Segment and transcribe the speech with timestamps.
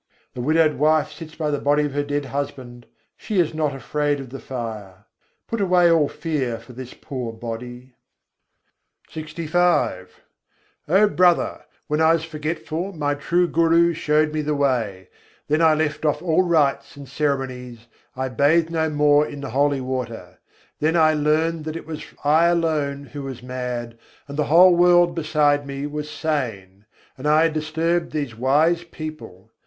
[0.33, 4.19] The widowed wife sits by the body of her dead husband: she is not afraid
[4.19, 5.05] of the fire.
[5.47, 7.93] Put away all fear for this poor body.
[9.09, 9.13] LXV I.
[9.13, 9.21] 22.
[9.21, 10.07] jab main bhûlâ, re bhâî
[11.03, 11.61] O brother!
[11.85, 15.09] when I was forgetful, my true Guru showed me the Way.
[15.47, 19.81] Then I left off all rites and ceremonies, I bathed no more in the holy
[19.81, 20.39] water:
[20.79, 25.13] Then I learned that it was I alone who was mad, and the whole world
[25.13, 26.87] beside me was sane;
[27.19, 29.51] and I had disturbed these wise people.